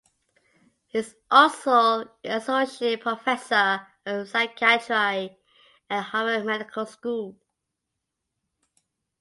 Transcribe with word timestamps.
He 0.87 0.97
is 0.97 1.15
also 1.29 2.01
an 2.01 2.07
Associate 2.23 2.99
Professor 2.99 3.85
of 4.03 4.27
Psychiatry 4.29 5.37
at 5.91 6.01
Harvard 6.05 6.43
Medical 6.43 6.87
School. 6.87 7.37